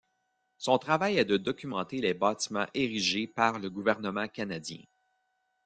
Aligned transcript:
Son 0.57 0.79
travail 0.79 1.19
est 1.19 1.25
de 1.25 1.37
documenter 1.37 2.01
les 2.01 2.15
bâtiments 2.15 2.65
érigés 2.73 3.27
par 3.27 3.59
le 3.59 3.69
gouvernement 3.69 4.27
canadien. 4.27 4.81